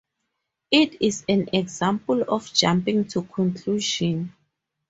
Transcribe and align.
It 0.71 0.99
is 0.99 1.23
an 1.29 1.49
example 1.53 2.23
of 2.27 2.51
jumping 2.55 3.05
to 3.09 3.21
conclusions. 3.21 4.31